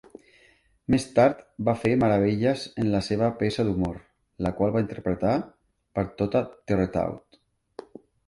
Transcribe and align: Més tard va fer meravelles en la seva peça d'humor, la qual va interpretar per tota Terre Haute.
Més 0.93 1.03
tard 1.17 1.41
va 1.67 1.75
fer 1.81 1.91
meravelles 2.03 2.63
en 2.83 2.89
la 2.93 3.01
seva 3.09 3.27
peça 3.43 3.65
d'humor, 3.67 3.99
la 4.47 4.51
qual 4.61 4.73
va 4.77 4.83
interpretar 4.87 5.33
per 5.99 6.05
tota 6.23 6.45
Terre 6.73 6.89
Haute. 7.05 7.93